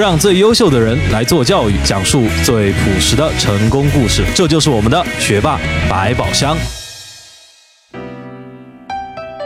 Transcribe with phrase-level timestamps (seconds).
[0.00, 4.24] 让最优秀的人来做教育，讲述最朴实的成功故事。
[4.34, 6.56] 这就是我们的学霸百宝箱。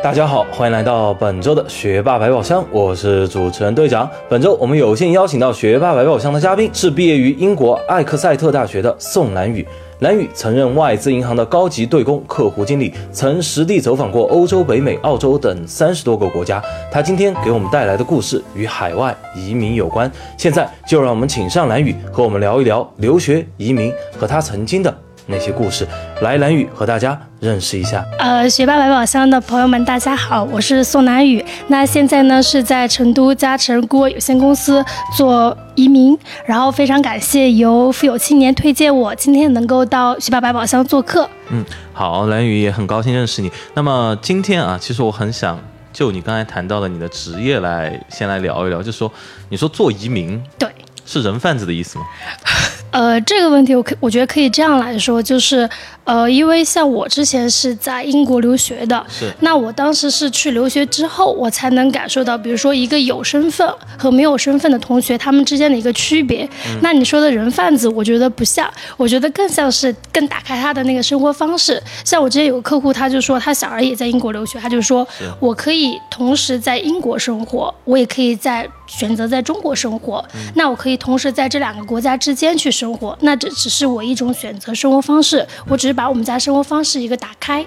[0.00, 4.08] 大家好，欢迎来到本周的学霸百宝箱，我是主持人队长。
[4.28, 9.66] 本周我们有幸邀请到学霸百宝箱的嘉宾是毕业于英国艾克塞特大学的宋兰宇。
[10.04, 16.62] 蓝宇曾任外资银行的高级对公客户经理，曾实地走访过欧洲、北美、澳洲等三十多个国家。
[16.92, 20.12] 他今天给我们带来的故事与海外移民有关。
[20.36, 24.94] 现在就让我们请上蓝宇和我们聊一聊留学、移民和他曾经的。
[25.26, 25.86] 那些故事，
[26.20, 28.04] 来蓝宇和大家认识一下。
[28.18, 31.44] 呃，学霸百宝箱的朋友们，大家好，我是宋南宇。
[31.68, 34.84] 那现在呢是在成都嘉诚孤儿有限公司
[35.16, 41.28] 做移民，然后非常感谢由富有青年推荐我，今天能够到学霸百宝箱做客。
[41.48, 43.50] 嗯，好，蓝宇也很高兴认识你。
[43.74, 45.58] 那么今天啊，其实我很想
[45.92, 49.10] 就你刚才谈到的你的职业来先来聊一聊，就说
[49.48, 50.68] 你说做移民，对，
[51.06, 52.04] 是人贩子的意思吗？
[52.94, 55.68] 呃，这个问题我可我觉得可以这样来说，就是，
[56.04, 66.48] 呃，因为像我之前是在英国留学的，是，那我当时是去留学之后，我才能感受到，比如说一个有身份和没有身份的同学他们之间的一个区别。
[66.80, 71.82] 那你说的人贩子，我觉得不像，我觉得更像是更打开他的那个生活方式。
[72.04, 75.04] 像我之前有个客户，他就说他小儿也在英国留学，他就说
[75.40, 82.84] 我可以同时在英国生活，我也可以在选择在中国生活，那我可以同时在这两个国家之间去生。
[82.84, 87.64] 生活，那这只是我一种选择生活方式，我只是把我们家生活方式一个打开。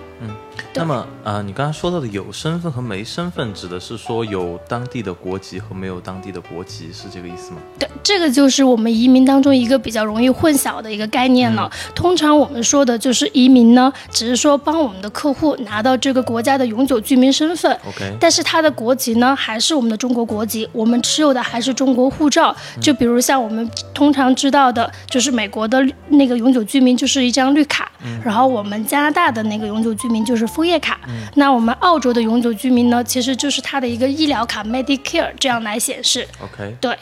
[0.73, 7.57] 那么，呃，你刚才说到的有身份和没身份，指的是说有当地的国籍和没有当地的国籍，是这个意思吗？
[7.79, 11.69] 对，这个就是我们移民当中一个比较容易混淆的一个概念了。
[11.95, 17.71] 通常我们说的就是移民呢，只是说帮我们的客户拿到这个国家的永久居民身份。
[17.87, 18.15] OK。
[18.19, 22.55] 但是他的国籍呢，还是我们的中国国籍，我们持有的还是中国护照。
[22.79, 27.91] 就比如像我们通常知道的，就是美国的那个永久居民就是一张绿卡，
[28.23, 30.99] 然后我们加拿大的那个永久居民就是枫叶卡。
[31.35, 36.27] 那我们澳洲的永久居民呢，其实就是它的一个医疗卡 Medicare 这样来显示。
[36.41, 36.97] OK，对。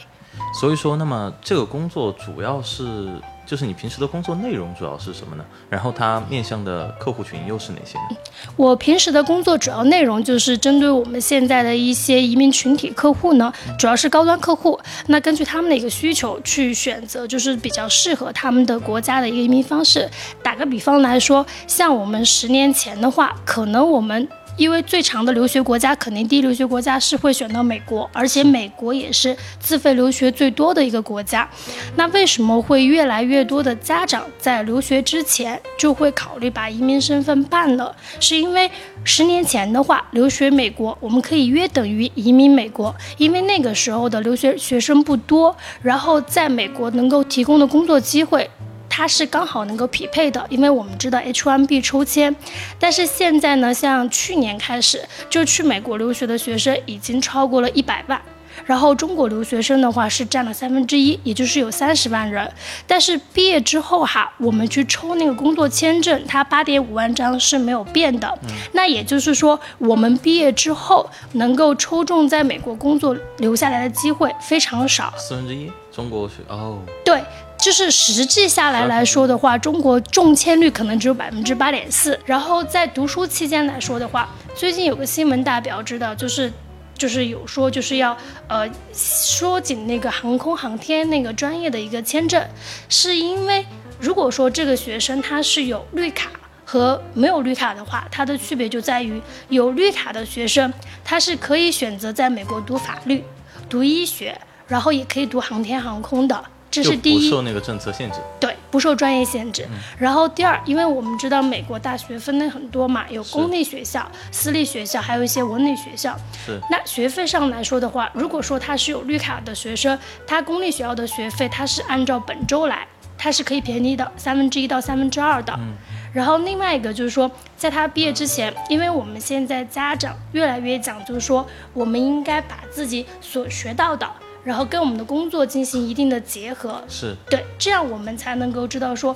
[0.60, 3.08] 所以说，那么这个工作主要是。
[3.46, 5.44] 就是你平时的工作内容主要是什么呢？
[5.70, 8.16] 然后它面向的客户群又是哪些呢？
[8.56, 14.78] 我平时的工作主要内容就是针对我们现在的一些移民群体客户呢，主要是高端客户。
[15.06, 20.10] 那根据他们的一个需求去选择，就是比较适合他们的国家的一个移民方式。
[20.42, 24.28] 打个比方来说，像我们十年前的话，可能我们。
[24.56, 31.48] 因为最长的留学国家，肯定第一留学国家是会选到美国，而且美国也是自费留学最多的一个国家。
[31.96, 37.94] 那为什么会越来越多的家长在留学之前就会考虑把移民身份办了？
[38.18, 38.70] 是因为
[39.04, 48.48] 十年前的话，留学美国我们可以约等于移民美国，因为那个时候的留学学生不多，然后在美国能够提供的工作机会。
[48.96, 52.34] 它是刚好能够匹配的，因为我们知道 H1B 抽签，
[52.78, 58.18] 但是现在呢，像去年开始就去美国留学的学生已经超过了一百万，
[58.64, 62.50] 然后中国留学生的话是占了三分之一，也就是有三十万人。
[62.86, 68.38] 但是毕业之后哈，我们去抽那个工作签证，它八点五万张是没有变的。
[68.72, 77.22] 那也就是说，我们毕业之后能够抽中在美国工作留下来的机会非常少，四分之一中国学哦，对。
[77.58, 82.18] 就是实际下来来说的话，中国中签率可能只有百分之八点四。
[82.24, 86.52] 然后在读书期间来说的话，最近有个新闻大表知道，就是
[86.96, 92.40] 就是有说就是要呃缩紧那个航空航天那个专业的一个签证，
[92.88, 93.66] 是因为
[93.98, 96.30] 如果说这个学生他是有绿卡
[96.64, 103.24] 和没有绿卡的话，它的区别就在于有绿卡的学生他是可以选择在美国读法律、
[103.68, 104.38] 读医学，
[104.68, 106.44] 然后也可以读航天航空的。
[106.82, 109.66] 这是第一，不受那个政策限制，对，不受专业限制。
[109.98, 116.16] 然后第二，因为我们知道美国大学分类很多嘛，有公立学校、私立学校，还有一些文理学校。
[116.44, 116.60] 是。
[116.70, 122.86] 那学费上来说的话，如果说他是有绿卡的学生，他公立学校的学费他是按照本周来，
[123.16, 125.52] 他是可以便宜的三分之一到三分之二的。
[125.58, 125.74] 嗯。
[126.12, 134.08] 然后另外一个就是说，在他毕业之前，因为我们现在家长越来越讲，就是说我们应该把自己所学到的。
[134.46, 139.14] 然后跟我们的工作进行一定的结合，是对，这样我们才能够知道说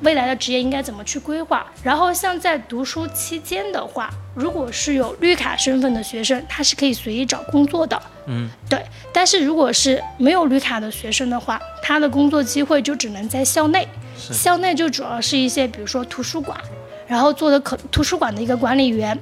[0.00, 1.66] 未来的职业应该怎么去规划。
[1.82, 8.82] 然后像在读书期间的话，如果是有绿卡身份的学生，他是可以随意找工作的，嗯，对。
[9.12, 13.86] 但是如果是没有绿卡的学生的话，他的工作机会就只能在校内，
[14.16, 16.58] 校内就主要是一些比如说图书馆，
[17.06, 19.18] 然后做的可图书馆的一个管理员。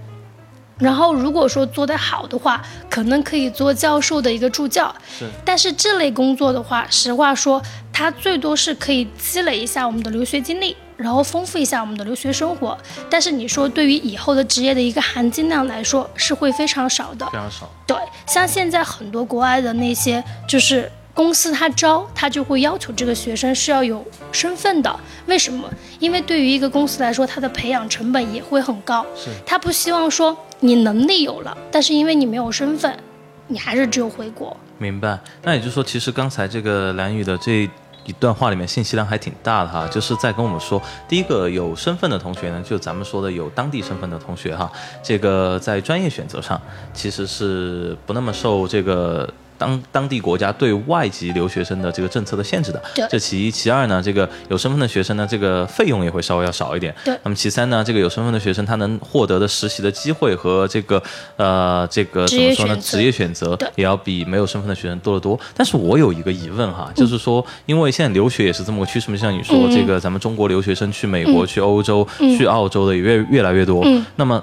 [0.78, 4.94] 然后如果说做得好的话，可能可以做教授的一个助教。
[5.18, 7.60] 是，但是这类工作的话，实话说，
[7.92, 12.78] 它最多是可以积累一下我们的留学经历，然后丰富一下我们的留学生活。
[13.10, 17.26] 但是你说对于以后的职业的一个含金量来说，是会非常少的。
[17.26, 17.68] 非常少。
[17.86, 17.96] 对，
[18.26, 20.90] 像现在很多国外的那些就是。
[21.14, 25.68] 公司他招他就会要求这个学生是要有身份的，为什么？
[25.98, 29.04] 因为对于一个公司来说，它的培养成本也会很高。
[29.16, 32.98] 是，他不希望说你能力有了，但是因为你没有身份，
[33.46, 34.56] 你还是只有回国。
[34.78, 35.18] 明白。
[35.42, 37.68] 那也就是说，其实刚才这个蓝宇的这
[38.04, 44.70] 一段话里面信息量还挺大的哈，就是在跟我们说，第一个有身份的同学呢，就咱们说的有当地身份的同学哈，
[45.02, 46.60] 这个在专业选择上
[46.92, 49.28] 其实是不那么受这个。
[49.58, 56.94] 当当地国家对外籍留学生的这个政策的限制的，这其一，其二呢，这个有身份的学生呢，这个费用也会稍微要少一点。
[57.04, 57.18] 对。
[57.24, 61.02] 那么其三呢，这个有身份的学生他能获得的实习的机会和这个
[61.36, 62.76] 呃这个怎么说呢？
[62.76, 65.38] 职业选择也要比没有身份的学生多得多。
[65.54, 73.82] 但是我有一个疑问哈，就是说，因为现在留学也是这么个趋势嘛，像你说这个咱们中国留学生去美国、去欧洲、去澳洲的也越越来越多。
[73.84, 74.06] 嗯。
[74.16, 74.42] 那么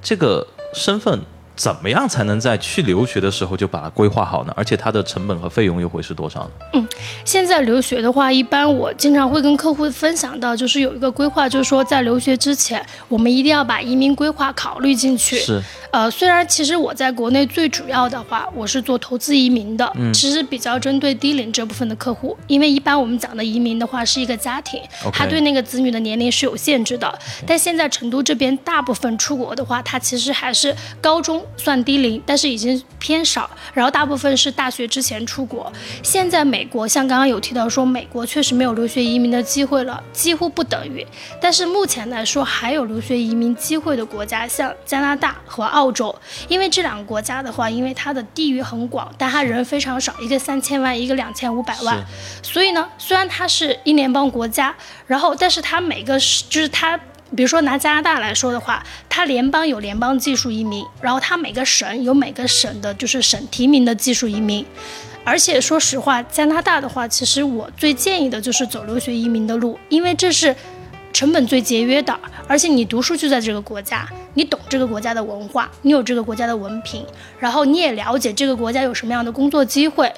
[0.00, 1.20] 这个身份。
[1.56, 4.52] 怎么样才能在去留学的时候就把它规划好呢？
[4.56, 6.50] 而且它的成本和费用又会是多少呢？
[6.72, 6.88] 嗯，
[7.24, 15.38] 现在留学的话，一般我经常会跟客户分享到，就是有一个规划，就是说在留学之前，我们一定要把移民规划考虑进去。
[15.38, 15.62] 是。
[15.92, 24.80] 呃，虽然其实我在国内最主要的话，我是做投资移民的，嗯，其实比较针对低龄这部分的客户，因为一般我们讲的移民的话是一个家庭，
[25.12, 27.16] 他对那个子女的年龄是有限制的。
[27.46, 35.72] 但现在成都这边大部分出国的话，他其实还是高中算低龄，但是已经偏少，然后大部分是大学之前出国。
[36.02, 41.06] 现在美国像刚刚有提到说，美国确实没有留学移民的机会了，几乎不等于。
[41.40, 45.94] 但是目前来说，还有留学移民机会的国家，像加拿大和澳。
[45.94, 46.12] 洲，
[46.48, 52.04] 因为这两个国家的话，因为它的地域很广，但它人非常少，一个三千万，一个两千五百万，
[52.42, 54.74] 所以呢，虽然它是一联邦国家，
[55.06, 56.98] 然后，但是它每个就是它，
[57.34, 64.64] 比如说拿加拿大来说的话，它联邦有联邦技术移民，然后它每个省有每个省的就是省提名的技术移民，
[65.24, 70.54] 而且说实话，加拿大的话，其实我最建议的就是走留学移民的路，因为这是。
[71.12, 74.04] 成本最节约的，而且你读书就在这个国家，
[74.34, 77.06] 你懂这个国家的文化，你有这个国家的文凭，
[77.38, 80.12] 然后你也了解这个国家有什么样的工作机会，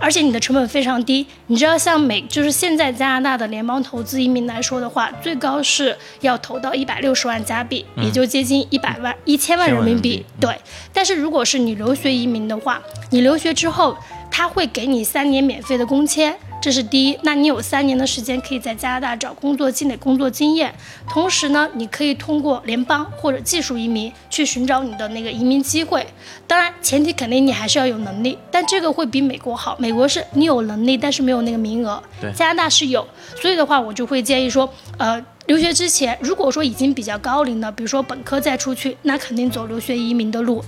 [0.00, 1.26] 而且你的成本非常低。
[1.46, 10.24] 你知道，像美就是现在加拿大的联邦投资移民来说的话，最高是要投到一百六十万加币，也就接近一百万一千万人民币。
[10.40, 10.56] 对，
[10.92, 12.80] 但是如果是你留学移民的话，
[13.10, 13.96] 你留学之后，
[14.32, 16.34] 他会给你三年免费的工签。
[16.62, 20.72] 这是第一，那你有三年的时间可以在加拿大找工作，积累工作经验。
[21.08, 26.06] 同时呢，你可以通过联邦或者技术移民去寻找你的那个移民机会。
[26.46, 29.76] 当然，前提肯定你还是要有能力，但这个会比美国好。
[29.78, 32.00] 美国是你有能力，但是没有那个名额。
[32.36, 33.06] 加拿大是有，
[33.40, 35.22] 所以的话，我就会建议说，呃。
[35.46, 40.64] 留学之前，如果说已经比较高龄了，比如说本科再出去，那肯定走留学移民的路。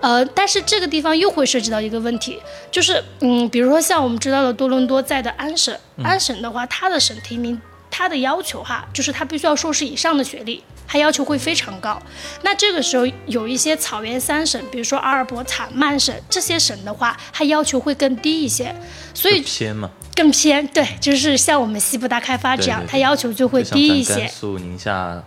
[0.00, 2.38] 呃，但是这个地方又会涉及到一个问题，
[2.70, 7.60] 就是嗯，比如说像我们知道的多伦多在的安省，安省的话，它的省提名，
[7.90, 12.00] 它的要求哈，就是它必须要硕士以上的学历，它要求会非常高。
[12.42, 18.74] 那这个时候有一些草原三省，比如说阿尔伯塔、曼省这些省的话，它要求会更低一些，
[19.14, 19.90] 所以偏嘛。
[20.14, 24.20] 更偏对，就是像我们西部大开发这样，它要求就会低一些。
[24.20, 25.22] 甘肃、宁夏，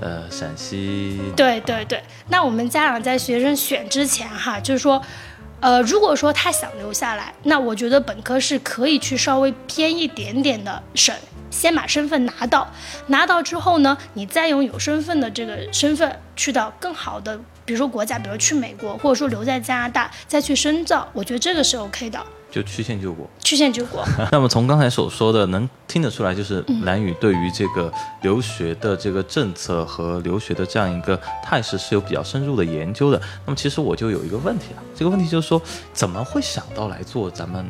[0.00, 1.20] 呃，陕西。
[1.36, 5.02] 对对对，那我们家长在学生选之前哈，就是说，
[5.60, 11.14] 呃，如果说他想留下来，那我觉得本科是可以去稍微偏一点点的省，
[11.50, 12.66] 先把身份拿到，
[13.08, 22.18] 拿到之后呢，你再用有身份的这个身份去到更好的，比如说国家，比如去美国，或者说留在加拿大再去深造，我觉得这个是 OK 的。
[22.52, 24.04] 就曲线救国，曲线救国。
[24.30, 27.90] 那么从刚才所说的，能听得出来，就是蓝宇对于这个
[28.20, 33.18] 留学的这个政策和留学的这样一个态势是有比较深入的研究的。
[33.46, 35.60] 那么其实我就有一个问题了，这个问题就是说，
[35.94, 37.64] 怎么会想到来做咱们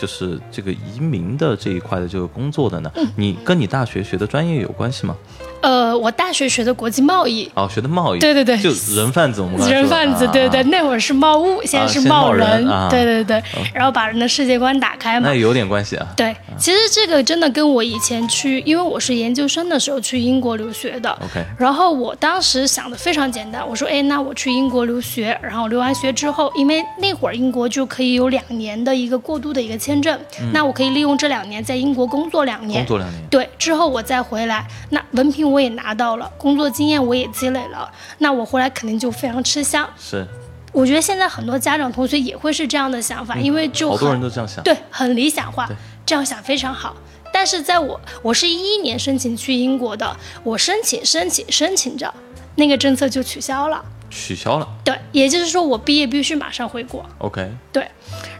[0.00, 2.90] 就是这个移民的这一块的这个工作的呢？
[3.16, 5.14] 你跟你大学学的专业有关系吗？
[5.60, 13.42] 呃，我大学学的国际贸易，哦，学的贸易，对对对，就人贩子，我们人贩子，对对，那会儿是贸物，现在是贸人，对对对，
[13.74, 16.08] 然后把人的世界观打开嘛，那有点关系啊。
[16.16, 29.89] 对，其实这个真的跟我以前去，因为我是研究生的时候去英国留学的，OK，然后我当时想的非常简单，我说，哎，那我去英国留学，然后留完学之后，因为那会儿英国就可以有两年的一个过渡的一个签。
[29.90, 30.16] 签证，
[30.52, 39.88] 那我可以利用这两年在英国工作两年工，作两年，对，之后我再回来，那文凭我也拿到了，工作经验我也积累了，那我回来肯定就非常吃香。
[39.98, 40.24] 是
[40.72, 44.62] 我觉得现在很多家长同学也会是这样的想法，因为就好多人都这样想。
[44.62, 45.68] 对很理想化，
[46.06, 46.94] 这样想非常好。
[47.32, 52.14] 但是在我我是一一年申请去英国的，我申请申请申请着，
[52.54, 53.84] 那个政策就取消了。
[54.10, 54.68] 取消了。
[54.84, 57.04] 对，也就是说我毕业必须马上回国。
[57.18, 57.88] OK，对，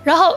[0.02, 0.36] 然后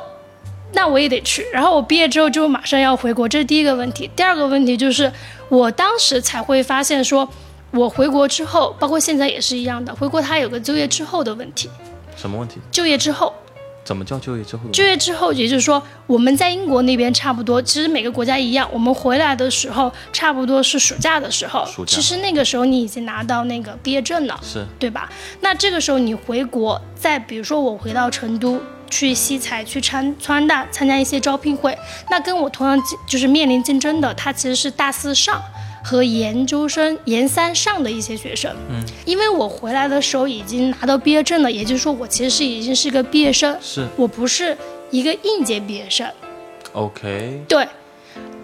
[0.74, 4.10] 那我也得去，然后我毕业之后就马上要回国，这是第一个问题。
[4.15, 5.12] 第二个问题就是
[5.50, 7.27] 我当时才会发现说，
[7.72, 11.70] 我回国之后，包括现在也是一样的，回国它有个就业之后的问题。
[12.15, 12.60] 什么问题？
[12.72, 13.34] 就业之后，
[13.84, 14.62] 怎么叫就业之后？
[14.72, 24.39] 就业之后，也就是说我们在英国那边差不多，其实每个国家一样，我们回来的时候差不多是暑假的时候暑，假其实那个时候你已经拿到那个毕业证了。
[24.42, 25.10] 是对吧？
[25.42, 28.62] 那这个时候你回国，再比如说我回到成都
[28.93, 31.75] 去西财去川川大参加一些招聘会，
[32.12, 35.41] 那跟我同样就是面临竞争的，他其实是大四上
[35.83, 38.55] 和研究生研三上的一些学生。
[38.69, 44.55] 嗯，因为我回来的时候已经拿到毕业证了，也就是说我其实是已经是个毕业生，是我不是
[44.91, 46.07] 一个应届毕业生。
[46.73, 47.67] OK，对，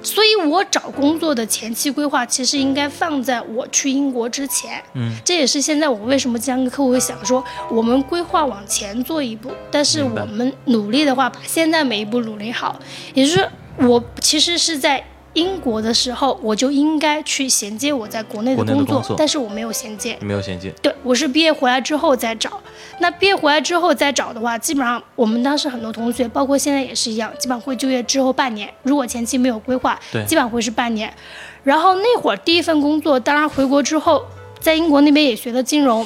[0.01, 4.81] 所以我找工作的前期规划其实应该放在我去英国之前。
[4.93, 12.79] 嗯，这也是现在我为什么经常跟客户会想说，我们规划往前做一步，但是我们努力的话，把现在每一步努力好。
[13.13, 15.03] 也就是我其实是在。
[15.33, 20.17] 英国的时候，我就应该去衔接我在国内的工作但是我没有衔接。
[20.21, 20.73] 没有衔接。
[20.81, 22.59] 对，我是毕业回来之后再找。
[22.99, 28.67] 那毕业回来之后再找的话，基本上我们当时很多同学，包括现在也是一样，基本上会就业之后半年。
[28.83, 31.13] 如果前期没有规划，对基本上会是半年。
[31.63, 34.23] 然后那会儿第一份工作，当然回国之后，
[34.59, 36.05] 在英国那边也学的金融，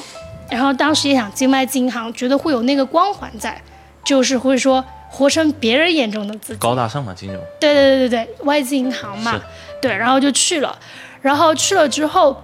[0.50, 3.60] 然后当时也想进外资银行，觉得会有那个光环在，
[4.04, 6.58] 就是会说活成别人眼中的自己。
[6.58, 9.40] 高大上嘛，金融对对对对对，外资银行嘛，
[9.80, 10.76] 对，然后就去了，
[11.22, 12.42] 然后去了之后，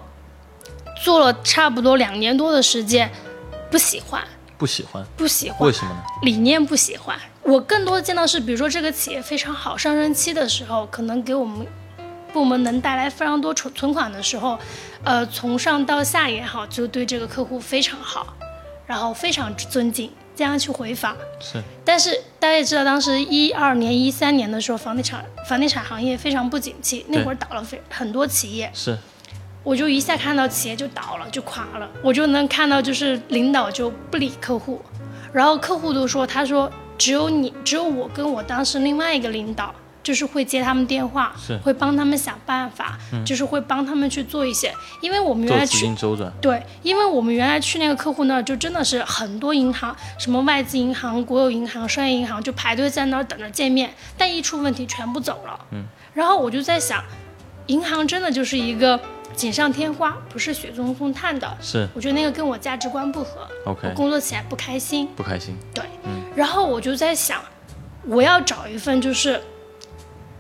[1.03, 3.11] 做了差不多两年多的时间，
[3.71, 4.23] 不喜欢，
[4.57, 6.03] 不喜欢，不喜欢为，什么呢？
[6.23, 7.19] 理念不喜欢。
[7.43, 11.67] 我更多的见到是，比如说这个企业非常好，上升期的时候，可能给我们
[12.33, 14.57] 部门能带来非常多存存款的时候，
[15.03, 18.37] 呃，从上到下也好，就对这个客户非常好，
[18.87, 21.17] 然后非常尊敬，这样去回访。
[21.41, 28.97] 是但是大家也知道，当时一二年、一三年的时候，房地产房地产行业非常不景气，那会儿倒了非很多企业，是，
[29.63, 34.81] 我就一下看到企业就倒了，就垮了，我就能看到就是领导就不理客户，
[35.35, 39.75] 然后客户都说，他说只有你，只有我跟我当时另外一个领导。
[40.03, 46.33] 就是会接他们电话是，会帮他们想办法，就是会帮他们去做一些，因为我们原来去金周转。
[46.41, 55.61] 对，因为我们原来去那个客户那儿，就真的是很多银行，什么外资银行、国有银行、商业银行，就排队在那儿等着见面，但一出问题全部走了。
[55.73, 57.05] 嗯，然后我就在想，
[57.67, 58.99] 银行真的就是一个
[59.35, 61.57] 锦上添花，不是雪中送炭的。
[61.61, 65.07] 是我觉得那个跟我价值观不合，我 OK，工作起来不开心。
[65.15, 65.55] 不开心。
[65.75, 65.85] 对，
[66.35, 67.41] 然后我就在想，
[68.07, 69.41] 我要找一份就是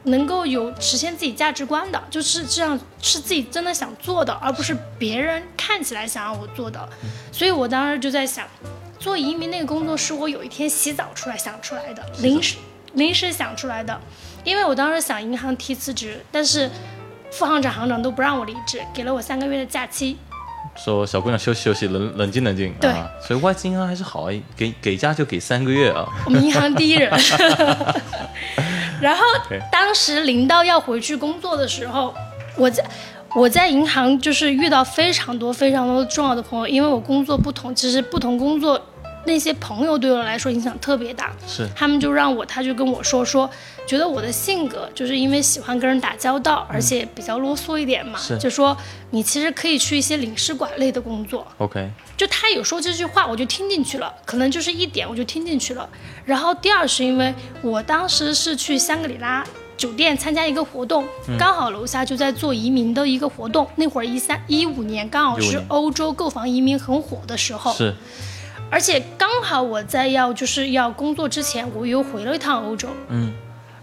[0.04, 6.88] 能够有实现自己价值观的，就是这样是自己真的想做的，而不是别人看起来想让我做的。
[7.30, 8.46] 所以我当时就在想，
[8.98, 12.56] 做移民那个工作是我有一天洗澡出来想出来的，临时
[12.94, 14.00] 临时想出来的，
[14.42, 16.70] 因为我当时想银行提辞职，但是
[17.30, 20.16] 副行长、行长都不让我离职，给了我三个月的假期。
[20.76, 23.06] 说小姑娘休息休息，冷冷静冷静对啊。
[23.26, 26.06] 所以外资银行还是好啊，给给假就给三个月啊。
[26.24, 27.12] 我们银行第一人。
[29.00, 29.22] 然后
[29.72, 32.14] 当时临到要回去工作的时候，
[32.56, 32.84] 我在
[33.34, 38.80] 我在银行就是遇到非常多非常多重要的朋友，因为我工作不同，其实不同工作
[39.24, 41.32] 那些朋友对我来说影响特别大。
[41.46, 41.68] 是。
[41.76, 43.48] 他们就让我，他就跟我说说，
[43.86, 48.36] 觉得我的性格就是因为喜欢跟人打交道，而且比较啰嗦一点嘛，是。
[48.38, 48.76] 就说
[49.10, 51.46] 你其实可以去一些领事馆类的工作。
[51.58, 51.88] OK，
[52.20, 55.88] 就他有说这句话，我就听进去了，可能就是一点我就听进去了。
[56.26, 59.42] 然后第二是因为我当时是去香格里拉
[59.74, 61.02] 酒店参加一个活动，
[61.38, 63.66] 刚好楼下就在做移民的一个活动。
[63.76, 67.94] 那会儿一三一五年刚好是欧洲购房移民很火的时候，是
[68.70, 72.90] 而且刚好我在要就是要工作之前，我又回了一趟欧洲。
[73.08, 73.32] 嗯，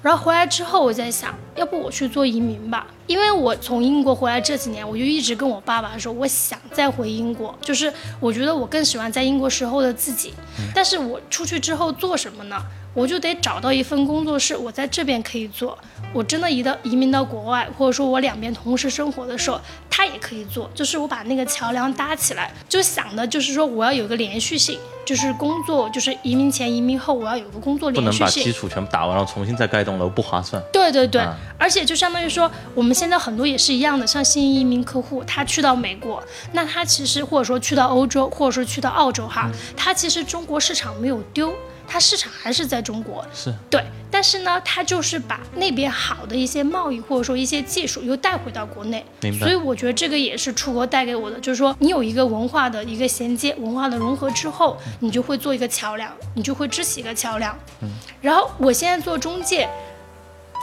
[0.02, 2.88] 然后回来之后，我在想，要不我去做移民吧？
[3.08, 10.34] 因为我从英国回来这几年，我就一直跟我爸爸说，我想再回英国，就是我觉得我更喜欢在英国时候的自己。
[10.74, 12.62] 但是我出去之后做什么呢？
[12.94, 15.78] 我就得找到一份工作是我在这边可以做，
[16.14, 19.60] 我真的移到移民到国外，或者说我两边同时生活的时候，
[19.90, 28.44] 他也可以做，就是我把那个桥梁搭起来，就想的就是说我要有个连续性，就是工作就是移民前移民后我要有个工作不能连续性。
[28.44, 30.62] 把基础全部打完，然后重新再盖栋楼，不划算。
[30.72, 36.24] 对对对，啊而且就相当于说，我们现在很多也是一样的，像新移民客户，他去到美国，
[36.54, 41.54] 那他其实或者说去到欧洲，或者说去到澳洲哈，他其实中国市场没有丢，
[41.88, 43.26] 他市场还是在中国。
[43.34, 57.58] 是，对，但是呢，它就是把那边好的一些贸易或者说一些技术又带回到国内，明白所以我觉得这个也是出国带给我的，就是说你有一个文化的一个衔接，文化的融合之后，你就会做一个桥梁，你就会支起一个桥梁。
[57.82, 57.90] 嗯，
[58.22, 59.70] 然后我现在做中介。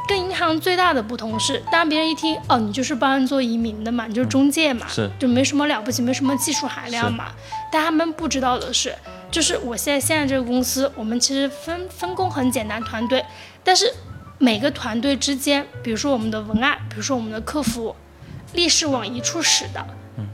[0.07, 7.33] 跟银行最大的不同是，当别人一听哦，你就是帮人做移民的嘛，你就是中介嘛，是就没什么了不起，没什么技术含量嘛。
[7.73, 8.95] 但他们不知道的是，
[9.35, 13.25] 就是我现在现在这个公司，我们其实分分工很简单，团队，
[13.65, 13.93] 但是
[14.39, 17.97] 每个团队之间，比如说我们的文案，比如说我们的客服，
[18.53, 19.85] 力是往一处使的。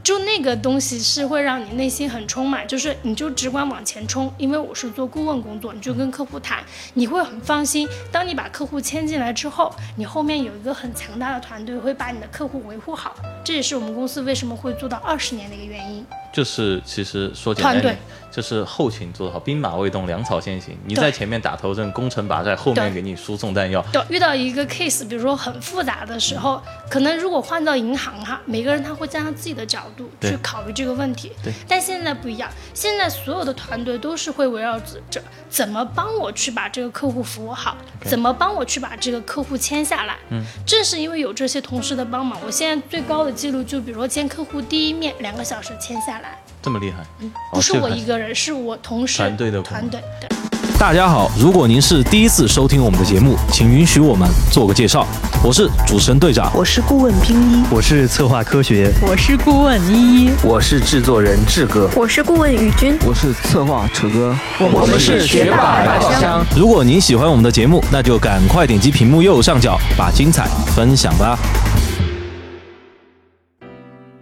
[0.03, 7.89] 就那个东西是会让你内心很充满，就是你就只管往前冲，因为我是做顾问工作，你就跟客户谈，你会很放心。
[8.11, 16.05] 当你把客户签进来之后，你后面有一个很强大的团队会把你的客户维护好，这也是我们公司为什么会做到二十年的一个原因。
[16.31, 17.97] 就是其实说简单一点，
[18.31, 20.77] 就是后勤做得好，兵马未动，粮草先行。
[20.85, 23.83] 你在前面打头阵，攻城拔寨，后面给你输送弹药。
[23.91, 31.33] 对，遇到一个 case，比如说很复杂的时候，可能如果换到银行哈，每个人他会站在自己的角度去考虑这个问题。
[31.43, 31.51] 对。
[31.67, 40.17] 但现在不一样，现在所有的团队都是会围绕着怎么帮我去把这个客户服务好，怎么帮我去把这个客户签下来。
[40.29, 40.41] 嗯。
[40.65, 46.20] 正是因为有这些同事的帮忙，我现在最高的记录就比如说见客户第一面两个小时签下来，
[46.61, 50.29] 这么厉害，嗯不是我一个人，是我同事团队的团队对。
[50.77, 55.05] 大家好，如果您是第一次收听我们的节目，请允许我们做个介绍。
[55.43, 66.43] 我是主持人队长，我是顾问拼一，我是策划科学，我是顾问依依，我是制作人志哥，我是顾问宇军，我是策划楚哥，我们是学霸百宝箱。
[66.55, 71.37] 如果您喜欢我们的节目，那就赶快点击屏幕右上角，把精彩分享吧。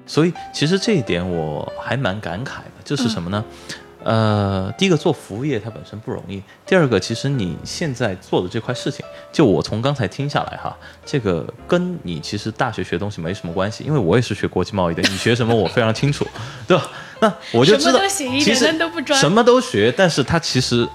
[0.10, 3.46] 所以，其实这一点我还蛮感慨的，就是什么呢？
[4.04, 10.76] 呃，第一个做服务业它本身不容易，第二个，其实你现在做的这块事情，就我从刚才听下来哈，
[11.06, 16.26] 这个跟你其实大学学东西没什么关系，因为我也是学国际贸易的，你学什么我非常清楚，
[16.68, 16.88] 对吧？
[17.20, 20.88] 那我就知道什么都，学一点其实但都不专什么都学，但是它其实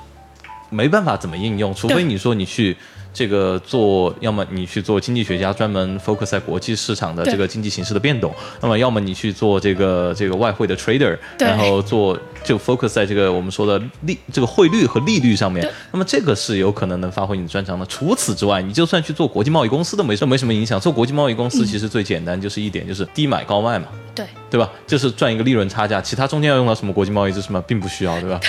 [0.74, 2.76] 没办法怎么应用，除非你说你去
[3.12, 15.64] 这个做，要么你去做经济学家，专门 focus 在国际市场的这个经济形势的变动；那么要么你去做这个这个外汇的 trader，然后做就 focus 在这个我们说的利这个汇率和利率上面。
[15.92, 17.86] 那么这个是有可能能发挥你的专长的。
[17.86, 20.80] 除此之外，你就算去做国际贸易公司都没没什么影响。
[20.80, 23.86] 做国际贸易公司其实最简单就是一点，就是低买高卖嘛。
[24.12, 24.68] 对，对吧？
[24.86, 28.40] 就是赚一个利润差价，其他中间要用到什么国际贸易这什么并不需要，对吧？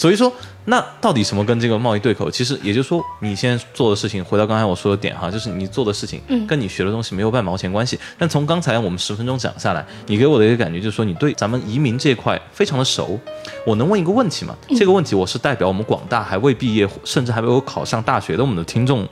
[0.00, 0.32] 所以说，
[0.64, 2.30] 那到底什么跟这个贸易对口？
[2.30, 8.00] 其实也就是说，你现在做的事情，回到刚才我说的点哈，就是你做的事情嗯跟你学的东西没有半毛钱关系。
[8.16, 13.20] 但从刚才我们十分钟讲下来，你给我的一个感觉就是说，你对咱们移民这块非常的熟。
[13.66, 14.56] 我能问一个问题吗？
[14.70, 19.06] 这个问题我是代表我们广大还未毕业，甚至还没有考上大学的我们的听众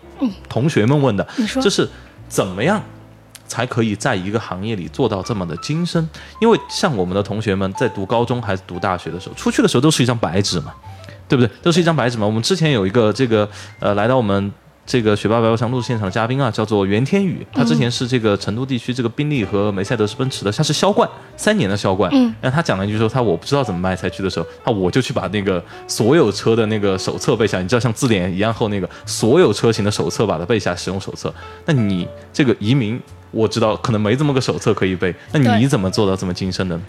[0.48, 1.28] 同学们问的，
[1.60, 1.86] 就是
[2.30, 2.82] 怎么样
[3.48, 6.08] 才可以在一个行业里做到这么的精深？
[6.40, 10.72] 因为像我们的同学们在读高中还是读大学的时候，出去的时候都是一张白纸嘛，
[11.26, 11.50] 对不对？
[11.60, 12.24] 都是一张白纸嘛。
[12.24, 13.48] 我们之前有一个这个
[13.80, 14.52] 呃，来到我们。
[14.90, 21.06] 这个学霸白宝箱录现场的嘉宾啊，叫做袁天宇，他之前是这个成都地区这个宾利和梅赛德斯奔驰的，他是销冠
[21.36, 22.10] 三年的销冠。
[22.14, 31.30] 嗯，然后他讲了一句说，他我不知道怎么卖才去的时候，他我就去把那个所有车的那个手册背下，你知道像字典一样厚那个所有车型的手册把它背下，使用手册。
[31.66, 32.98] 那你这个移民，
[33.30, 36.82] 我知道可能没这么个手册可以背，那你怎么做到这么精深的呢？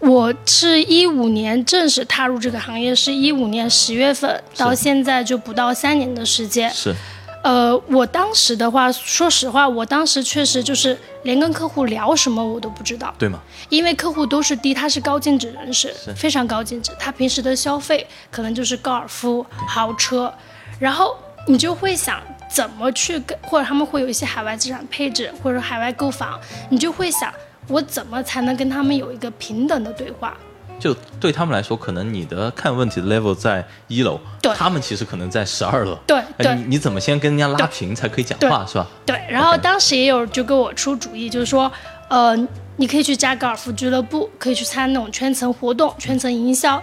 [0.00, 6.70] 我是一五年正式踏入这个行业，是一五年十月份，到现在就不到三年的时间。
[6.70, 6.94] 是
[7.42, 13.38] 呃，我当时的话，说实话，我当时确实就是连跟客户聊什么我都不知道，对吗？
[13.68, 20.32] 因为客户都是第一，他是高净值人士，非常高净值，他平时的消费可能就是高尔夫、豪车，
[20.80, 26.38] 然后你就会想怎么去跟，或者他们会有一些海外资产配置，或者海外购房，
[26.70, 27.32] 你就会想
[27.68, 30.36] 我怎么才能跟他们有一个平等的对话。
[30.80, 34.20] 就对他们来说，可能你的看问题的 level 在一楼，
[34.54, 35.98] 他们其实可能在十二楼。
[36.06, 38.86] 对哎对你你怎么先跟人家拉平才可以讲话，是吧？
[39.04, 41.70] 对，然后当时也有就给我出主意，就是说，
[42.08, 42.36] 呃，
[42.76, 46.80] 你可以去加高尔夫俱乐部，可以去参加那种圈层活动、圈层营销。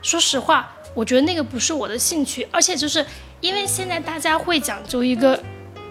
[0.00, 3.04] 说实话，我觉得那个不是我的兴趣，而且就是
[3.44, 5.38] 因为现在大家会讲究一个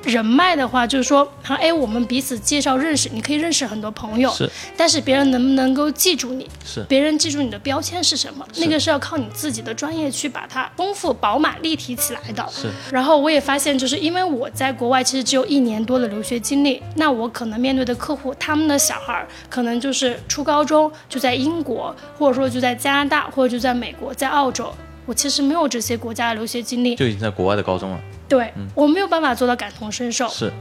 [0.05, 12.43] 人脉的话，就是说，好，哎，我们彼此介绍认识，你可以认识很多朋友，是，但是别人能不能够记住你，是别人记住你的标签是什么，那个是要靠你自己的专业去把它丰富、饱满、立体起来的。
[12.51, 24.73] 是，然后我也发现，就是因为我在国外其实只有一年多的留学经历，那我可能面对的客户，他们的小孩儿可能就是初高中就在英国，或者说就在加拿大，或者就在美国、在澳洲。
[25.05, 27.99] 我其实没有这些国家的留学经历，就已经在国外的高中了。
[28.27, 30.27] 对、我没有办法做到感同身受。
[30.29, 30.51] 是，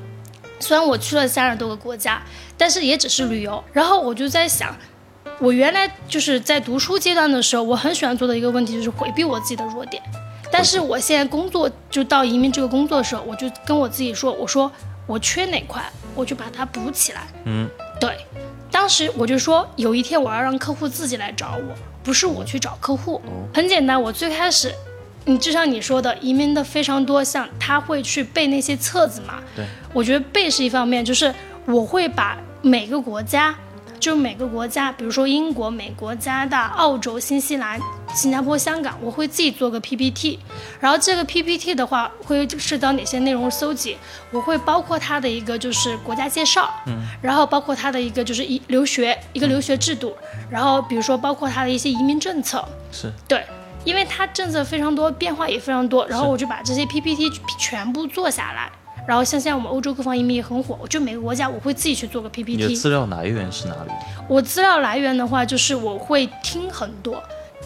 [0.61, 2.23] 虽然我去了三十多个国家，
[2.57, 3.63] 但是也只是旅游。
[3.73, 4.77] 然后我就在想，
[5.39, 10.03] 我原来就是在读书阶段的时候，我很喜欢做的一个问题就是回避我自己的弱点。
[10.51, 14.71] 但是我现在工作就到移民这个工作的时候，我就跟我自己说，我说
[15.07, 15.83] 我缺哪块，
[16.15, 17.23] 我就把它补起来。
[17.45, 17.67] 嗯，
[17.99, 18.19] 对，
[18.71, 23.21] 当时我就说，有一天我要让客户自己来找我，不是我去找客户。
[23.55, 24.73] 很简单，我最开始，
[25.25, 29.35] 你就像你说的，移民的非常多，像他会去背那些册子嘛。
[29.55, 31.33] 对，我觉得背是一方面，就是
[31.67, 33.55] 我会把每个国家，
[34.01, 37.81] 就每个国家，比如说英国、美国、加拿大、澳洲、新西兰、
[38.15, 40.39] 新加坡、香港，我会自己做个 PPT，
[40.81, 43.97] 然后这个 PPT 的话会涉及到哪些内容搜集，
[44.31, 50.15] 我会包括它的一个就是国家介绍，嗯，然后包括它的一个就是一留学一个留学制度，
[50.51, 53.45] 然后比如说包括它的一些移民政策，是，对，
[53.85, 58.71] 因为它政策非常多，变化也非常多，然后我就把这些 PPT 全部做下来。
[59.05, 62.77] 然后像现在我们欧洲各方移民也很火，我就每个国家我会自己去做个 PPT。
[62.77, 63.91] 资料来源是哪里？
[64.29, 67.21] 我资料来源的话，就是我会听很多，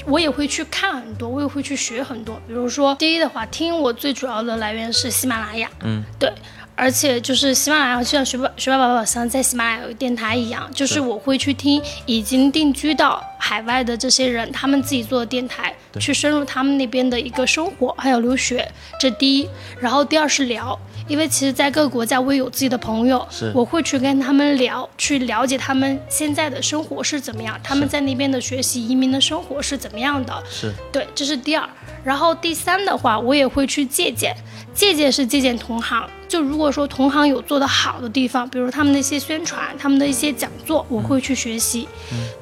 [0.05, 2.41] 我也会去看很多，我也会去学很多。
[2.47, 6.33] 比如说，第一的话，听我最主要的来源是喜马拉雅，嗯，对。
[6.79, 19.49] 而且就是喜马拉雅，就像学霸学霸宝宝像在喜马拉雅有个电台一样，就是我会去听已经定居到海外的这些人，他们自己做的电台，去深入他们那边的一个生活，还有留学，这第一。
[19.81, 30.42] 然后第二是聊，因为其实在各个国家我也有自己的朋友，我会去跟他们聊，去了解他们现在的生活是怎么样，他们在那边的学习、移民的生活是怎么样的。
[30.51, 31.69] 是，对，这是第二。
[32.05, 34.35] 然后第三的话，我也会去借鉴，
[34.73, 36.09] 借鉴是借鉴同行。
[36.29, 41.88] 就如果说同行有做得好的地方，比如他们的一些宣传、他们的一些讲座，我会去学习。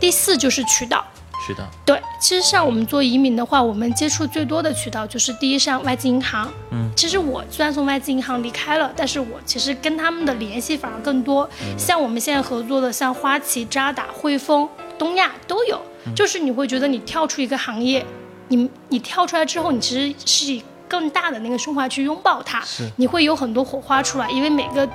[0.01, 1.05] 第四就是渠道。
[1.45, 6.51] 渠道，对，其实像我们做移民的话，我们接触最多的渠道就是第一上外资银行。
[6.71, 11.49] 嗯，其实我虽然从外资银行离开了，但是我其实跟他们的联系反而更多。
[11.77, 14.67] 像我们现在合作的，像花旗、渣打、汇丰、
[14.99, 15.81] 东亚都有。
[16.15, 18.05] 就是你会觉得你跳出一个行业，
[18.49, 22.63] 你你跳出来之后，你其实是以更大的那个胸怀去拥抱它，
[22.97, 24.89] 你会有很多火花出来，因为每个。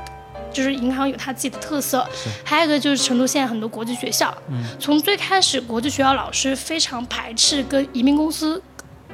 [0.52, 2.08] 就是银行有它自己的特色，
[2.44, 4.36] 还有一个就是成都现在很多国际学校，
[4.80, 8.62] 从最开始国际学校老师非常排斥跟移民公司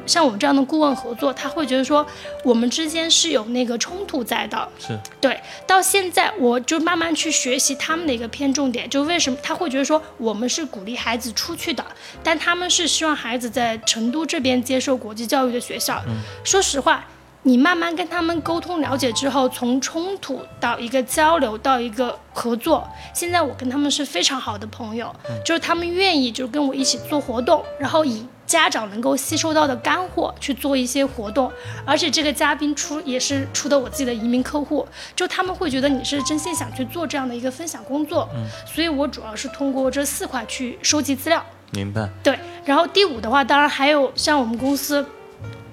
[0.05, 2.05] 像我们这样的顾问合作，他会觉得说
[2.43, 4.69] 我们之间是有那个冲突在的。
[4.77, 11.83] 是对，到现在我就慢慢去学习他们的一个偏重点，就为什么他会觉得说我们是鼓励孩子出去的，
[12.23, 15.99] 但他们是希望孩子在成都这边接受国际教育的学校。
[16.43, 17.03] 说实话。
[17.47, 31.51] 你慢慢跟他们沟通了解之后，从冲突到一个交流到一个合作，现在我跟他们是非常好的朋友，就是他们愿意就跟我一起做活动，然后以家长能够吸收到的干货去做一些活动，
[31.85, 38.27] 而且这个嘉宾出也是出的我自己的移民客户，就他们会觉得你是真心想去做这样的一个分享工作，
[38.65, 41.45] 所以我主要是通过这四块去收集资料。
[41.69, 45.05] 明白，对，然后第五的话，当然还有像我们公司。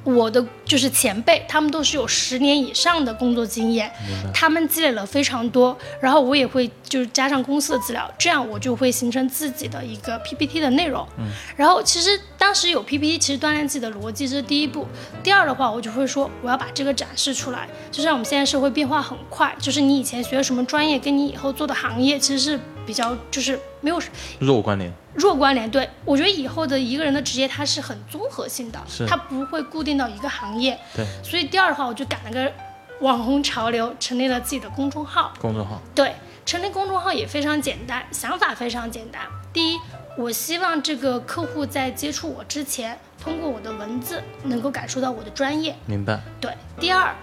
[0.05, 3.91] 我的就是前辈，他们都是有十年以上的工作经验，
[4.35, 11.07] 他们积累了非常多，然后我也会就是加上公司的资料，这样我就会形成自己的一个 PPT 的内容。
[11.19, 14.87] 嗯，然后其实当时有 PPT，其实锻炼自己的逻辑这是第一步。
[15.23, 24.01] 第二的话，我就会说我要把这个展示出来，就像我们现在社会变化很快，就是你以前学的什么专业，跟你以后做的行业其实是比较就是没有
[24.41, 30.79] 弱关联，弱关联，对我觉得以后的一个人的职业它是很综合性的，它不会固定到一个行业。
[30.95, 32.53] 对，所以第二的话，我就赶了个
[33.01, 35.33] 网红潮流，成立了自己的公众号。
[35.41, 36.15] 公众号对，
[36.47, 39.23] 成立公众号也非常简单，想法非常简单。
[39.53, 39.79] 第一，
[40.17, 45.77] 我希望这个客户在接触我之前，通过我的文字能够感受到我的专业。
[45.85, 47.15] 明白，对，第二，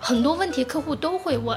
[0.00, 1.56] 很多问题客户都会问，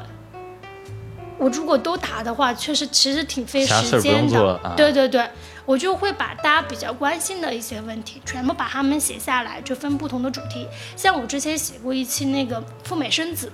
[1.39, 4.73] 我如果都答的话，确实其实挺费时间的。
[4.77, 5.27] 对对对，
[5.65, 10.67] 我就会把大家比较关心的一些问题，全部把它们写下来，就分不同的主题。
[10.95, 13.51] 像我之前写过一期那个赴美生子。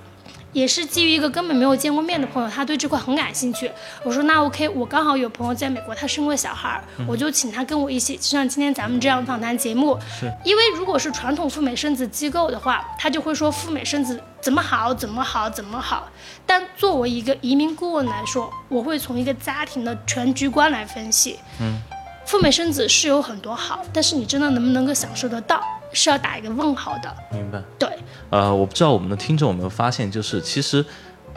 [0.52, 3.70] 也是基于一个根本没有见过面的朋友，他对这块很感兴趣。
[4.02, 9.98] 我说那 OK，我刚好有朋友在美国，他生过小孩儿，我就请他跟我一起，就像今天咱们这样访谈节目。
[10.18, 16.08] 是因为如果是传统赴美生子机构的话，他就会说赴美生子怎么好，怎么好，怎么好。
[16.46, 21.38] 但作为一个移民顾问来说，我会从一个家庭的全局观来分析。
[21.60, 21.78] 嗯，
[22.26, 25.60] 赴美生子是有很多好，但是你真的能不能够享受得到，
[25.92, 27.16] 是要打一个问号的。
[27.32, 27.62] 明白。
[27.78, 27.88] 对，
[28.30, 30.84] 呃，我不知道我们的听众有没有发现，就是其实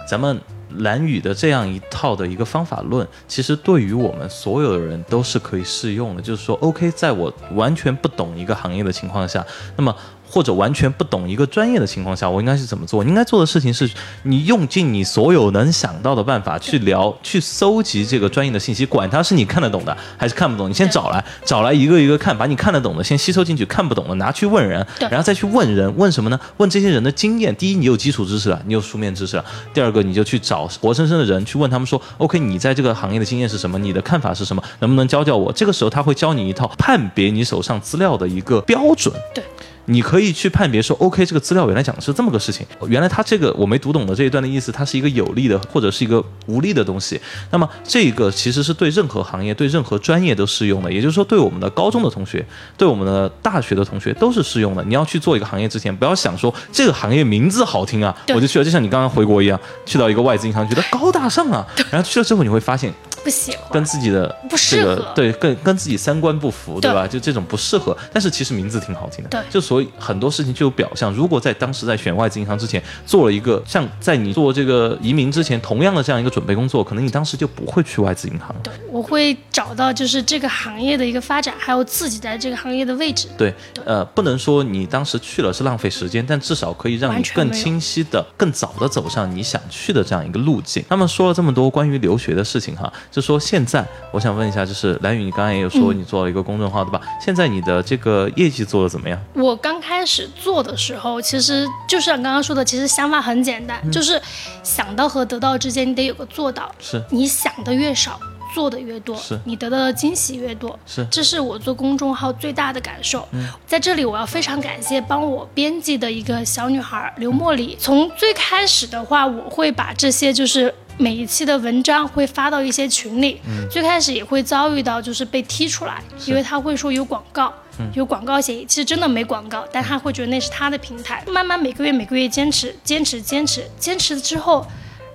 [0.08, 0.42] 咱们
[0.78, 6.22] 蓝宇的这样一套的一个方法论，其实对于我们所有的人都是可以适用的。
[6.22, 9.46] 就是说，OK，在我完全不懂一个行业的情况下，
[9.78, 9.96] 那么。
[10.30, 13.04] 或者完全不懂一个专业的情况下，我应该是怎么做？
[13.04, 13.90] 你应该做的事情是，
[14.24, 26.40] 你用尽你所有能想到的办法去聊、去搜集这个专业的信息，管它是你看得懂的还是看不懂，你先找来，找来一个一个看，把你看得懂的先吸收进去，看不懂的拿去问人，对然后再去问人，问什么呢？
[26.58, 27.56] 问这些人的经验。
[27.56, 33.80] 第一，你有基础知识了，你有书面知识了；第二个，你就去找活生生的人去问他们说，OK，你在这个行业的经验是什么？
[33.80, 34.62] 你的看法是什么？
[34.80, 35.52] 能不能教教我？
[35.52, 39.14] 这个时候他会教你一套判别你手上资料的一个标准。
[39.34, 39.44] 对。
[39.92, 47.20] 你可以去判别说，OK，这个资料原来讲的是这么个事情，原来他这个我没读懂的这一段的意思，它是一个有利的或者是一个无利的东西。
[47.50, 52.46] 那么这个其实是对任何行业、对任何专业都适用的，也就是说，对我们的高中的同学、
[52.78, 54.84] 对我们的大学的同学都是适用的。
[54.84, 63.90] 你要去做一个行业之前，不要想说这个行业名字好听啊，我就去了，就像你刚刚回国一样，去到一个外资银行，觉得高大上啊，然后去了之后你会发现不喜欢跟。
[63.90, 67.08] 自己的不适这个合对，跟跟自己三观不符，对对吧？
[67.08, 71.12] 就这种不适合，但是其实名字挺好听的，对就所以很多事情就有表象。
[71.12, 78.56] 如果在当时在选外资银行之前做了一个像在你做这个移民之前同样的这样一个准备工作，可能你当时就不会去外资银行。
[78.62, 83.28] 对，我会找到就是这个行业的一个发展，还有自己在这个行业的位置。
[83.36, 83.52] 对，
[83.86, 90.86] 呃，不能说你当时去了是浪费时间，但至少可以让你更清晰的、更早的走上你想去的这样一个路径。
[90.90, 97.02] 那么说了这么多关于留学的事情哈，就说现在我想问一下，就是蓝宇，你刚才也有说你做了一个公众号，对吧？
[97.20, 99.20] 现在你的这个业绩做的怎么样？
[99.34, 104.22] 我刚开始做的时候，其实就像刚刚说的，其实想法很简单，就是
[104.62, 106.72] 想到和得到之间，你得有个做到。
[106.80, 108.20] 是你想的越少，
[108.54, 110.78] 做的越多是，你得到的惊喜越多。
[110.86, 113.28] 是这是我做公众号最大的感受。
[113.66, 117.76] 在这里，我要非常感谢帮我编辑的一个小女孩刘茉莉。
[117.80, 120.72] 从最开始的话，我会把这些就是。
[121.00, 123.40] 每一期的文章会发到一些群里，
[123.72, 127.54] 最开始也会遭遇到就是被踢出来，因为他会说有广告，
[127.94, 131.24] 有广告协议，其实真的没广告，但他会觉得那是他的平台。
[131.28, 134.68] 慢慢每个月每个月坚持坚持坚持坚持之后，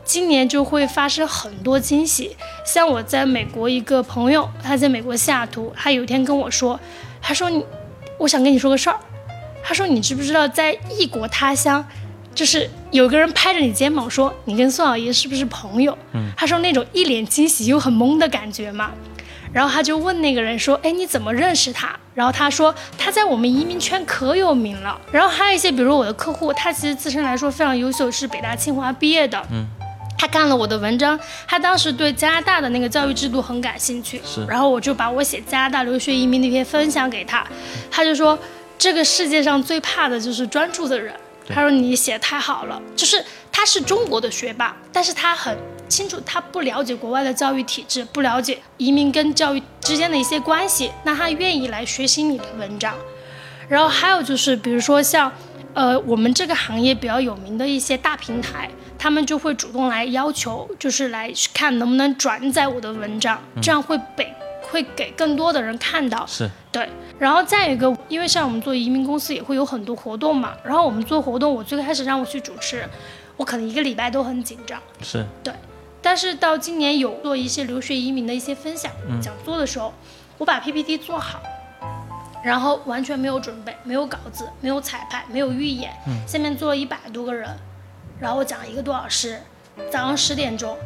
[0.04, 2.34] 今年就会发生很多惊喜。
[2.64, 6.80] 像我在美国一个朋友，他在美国西雅图，他有一天跟我说，
[7.20, 7.62] 他说你，
[8.18, 8.98] 我想跟你说个事儿。
[9.62, 11.86] 他说你知不知道在异国他乡，
[12.34, 15.96] 就是有个人拍着你肩膀说你跟宋小爷是不是朋友？
[16.12, 18.90] 嗯，他说那种一脸惊喜又很懵的感觉嘛。
[19.52, 29.40] 然后他就问那个人说：“哎，你怎么认识他？”然后他说：“他在我们移民圈可有名了。”然后还有一些，比如我的客户，他其实自身来说非常优秀，是北大、清华毕业的。
[29.52, 29.64] 嗯。
[30.18, 37.46] 他看了我的文章，他当时对加拿大的那个教育制度很感兴趣，是然后我就把我写加拿大留学移民那篇分享给他，
[37.90, 38.36] 他就说
[38.76, 41.14] 这个世界上最怕的就是专注的人。
[41.48, 45.56] 他说你写的太好了，就是他是中国的学霸，但是他很
[45.88, 52.94] 清楚他不了解国外的教育体制，不了解移民跟教育之间的一些关系，那他愿意来学习你的文章。
[53.68, 55.30] 然后还有就是，比如说像，
[55.72, 64.32] 呃，我们这个行业比较有名的一些大平台，他们就会主动来要求，就是来看能不能转载我的文章，这样会被
[64.74, 66.26] 会给更多的人看到。
[66.26, 66.50] 是。
[66.72, 66.88] 对，
[67.20, 72.84] 然后再一个，因为像我们做移民公司也会有很多活动嘛，然后我们做活动，我最开始让我去主持，
[73.36, 75.24] 我可能一个礼拜都很紧张，是。
[75.44, 75.54] 对，
[76.02, 78.90] 但是到今年有做一些留学移民的一些分享、
[79.22, 79.94] 讲座的时候，
[80.38, 81.40] 我把 PPT 做好，
[82.42, 85.92] 然后完全没有准备，没有稿子，没有彩排，没有预演，
[86.26, 87.48] 下面坐了一百多个人，
[88.18, 89.40] 然后我讲一个多小时，
[89.92, 90.76] 早上十点钟，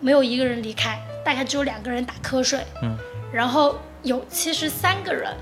[0.00, 2.98] 没有一个人离开，大概只有两个人打瞌睡，嗯，
[3.34, 5.34] 然后有七十三个人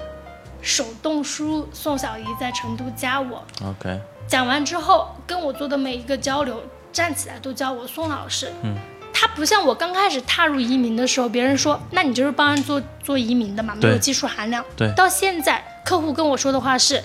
[0.62, 8.50] 手动输入宋小姨在成都加我，OK，讲完之后，跟我做的每一个交流，站起来都叫我宋老师。
[8.62, 8.74] 嗯，
[9.12, 14.64] 他不像我刚开始踏入移民的时候，别人说，那你就是帮人做做移民的嘛，没有技术含量。
[14.74, 14.90] 对。
[14.96, 17.04] 到现在，客户跟我说的话是，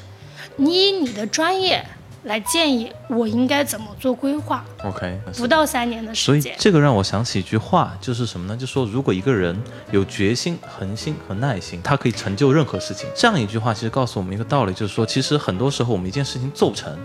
[0.55, 1.85] 你以你的专业
[2.23, 6.55] 来建议我应该怎么做规划，OK，不到三年的时间所以。
[6.59, 8.57] 这个让我想起一句话，就是什么呢？
[8.57, 9.55] 就说如果一个人
[9.91, 13.07] 有决心、恒心和耐心，他可以成就任何事情。
[13.15, 16.97] 这样一句话其实告诉我们一个道理，就是说，其实很多时候我们一件事情做不成，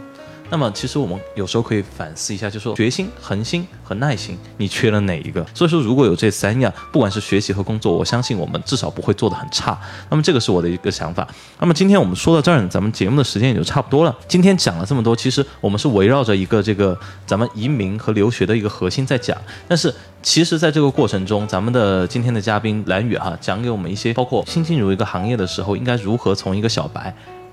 [0.53, 5.43] 那么其实我们有时候可以反思一下，就说决心、恒心和耐心，你缺了哪一个？
[5.55, 9.81] 所以说，如果有这三样，不管是学习和工作，我相信我们至少不会做得很差。
[10.11, 11.27] 那么这个是我的一个想法。
[11.59, 14.15] 那么今天我们说到这儿，咱们节目的时间也就差不多了。
[14.29, 16.95] 今天讲了这么多，其实我们是围绕着一个这个
[17.27, 19.35] 咱们移民和留学的一个核心在讲，
[19.67, 19.93] 但是。
[20.25, 27.13] 其实，在这个过程中，咱们的今天的嘉宾蓝宇哈，讲给我们一些，包括新进入一个行业的时候，应该如何从一个小白。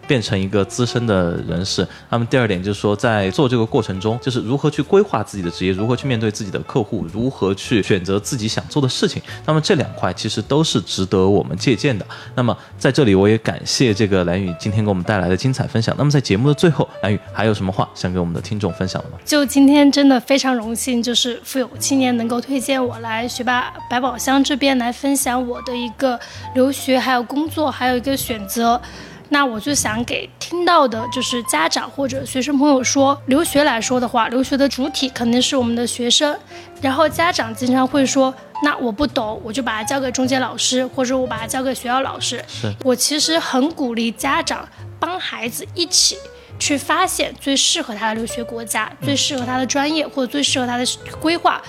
[0.09, 1.87] 变成一个资深的人士。
[2.09, 9.21] 那么第二点就是说，在做这个过程中，就是如何去规划自己的职业，如何去面对自己的客户，如何去选择自己想做的事情。
[9.45, 12.03] 那么这两块其实都是值得我们借鉴的。
[12.33, 15.93] 那么在这里，我也感谢这个蓝宇今天给我们带来的精彩分享。
[15.95, 19.19] 那么在节目的最后，蓝宇还有什么话想给我们的听众分享的吗？
[19.23, 26.19] 就今天真的非常荣幸，就是富有青年能够推荐我来学霸百宝箱这边来分享我的一个
[26.55, 28.81] 留学，还有工作，还有一个选择。
[29.29, 36.35] 那我就想给听到的，就是家长或者学生朋友说，留学来说的话，留学的主体肯定是我们的学生。
[36.81, 42.43] 然后家长经常会说，那我不懂，我就把它交给中介老师，或者我把它交给学校老师。
[42.47, 44.67] 是我其实很鼓励家长
[44.99, 46.17] 帮孩子一起
[46.57, 50.85] 去发现最适合他的留学国家，最适合他的专业，或者最适合他的
[51.21, 51.61] 规划。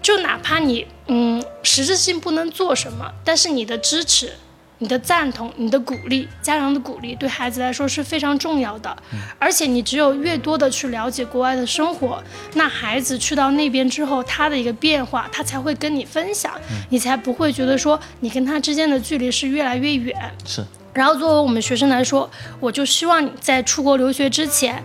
[0.00, 4.32] 就哪怕你嗯实质性不能做什么，但是你的支持。
[4.82, 8.94] 你的赞同、你的鼓励、家长的鼓励，对孩子来说是非常重要的。
[9.38, 12.20] 而且你只有越多的去了解国外的生活，
[12.54, 16.52] 那孩子去到那边之后，他的一个变化，他才会跟你分享，
[16.90, 20.16] 你才不会觉得说你跟他之间的距离是越来越远。
[20.44, 20.64] 是。
[20.92, 24.82] 然后作为我们学生来说，我就希望你在出国留学之前。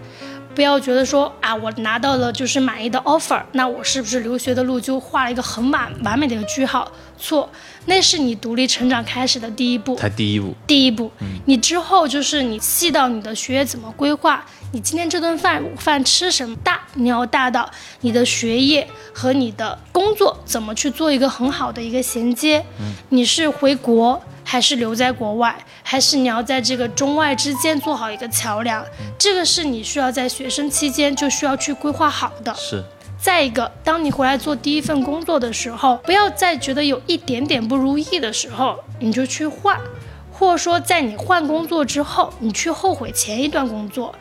[0.55, 6.91] 不要觉得说啊，我拿到了就是满意的 offer，那我是不是留学的路就画了一个很完完美的一个句号？
[7.15, 7.47] 错，
[7.88, 11.12] 那是你独立成长开始的第一步，才第一步，第一步。
[11.19, 16.56] 嗯，你之后就是你细到你的学业怎么规划，你今天这顿饭午饭吃什么？
[16.63, 17.69] 大，你要大到
[18.02, 22.63] 你的学业和你的工作怎么去做一个很好的一个衔接？
[22.80, 24.21] 嗯，你是回国。
[24.50, 28.82] 还是留在国外，还是你要在这个中外之间做好一个桥梁，
[29.19, 32.56] 这个是你需要在学生期间就需要去规划好的。
[32.56, 32.82] 是。
[33.19, 39.80] 再一个，当你回来做第一份工作的时候，不要再觉得有一点点不如意的时候，你就去换，
[40.32, 44.13] 或者说在你换工作之后，你去后悔前一段工作。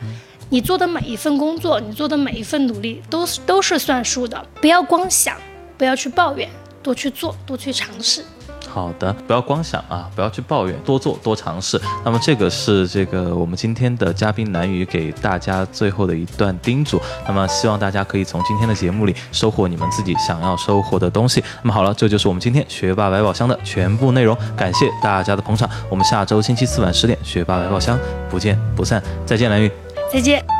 [0.49, 4.45] 你做的每一份工作，你做的每一份努力，都是都是算数的。
[4.61, 5.35] 不要光想，
[5.77, 6.49] 不要去抱怨，
[6.81, 8.23] 多去做，多去尝试。
[8.77, 11.81] 好的，不要光想啊，不要去抱怨，多做多尝试。
[12.05, 17.01] 那么这个是这个我们今天的嘉宾南宇给大家最后的一段叮嘱。
[17.27, 21.43] 那么希望大家可以从今天的节目里收获你们自己想要收获的东西。
[21.63, 24.37] 那么好了，这就是我们今天学霸百宝箱的全部内容。
[24.55, 27.97] 感谢大家的捧场，我们下周星期四晚十点学霸百宝箱
[28.29, 29.01] 不见不散。
[29.25, 29.71] 再见，南宇。
[30.13, 30.56] 再见。